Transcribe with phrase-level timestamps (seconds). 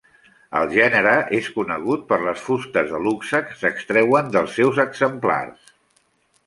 [0.59, 5.69] El gènere és conegut per les fustes de luxe que s'extreuen dels seus exemplars.